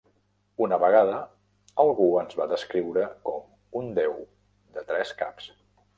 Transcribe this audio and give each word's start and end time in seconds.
Una 0.67 0.79
vegada 0.83 1.17
algú 1.83 2.07
ens 2.21 2.35
va 2.41 2.49
descriure 2.53 3.07
com 3.29 3.81
un 3.83 3.93
déu 4.03 4.17
de 4.79 4.87
tres 4.93 5.13
caps. 5.21 5.53